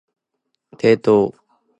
[0.79, 1.31] 提灯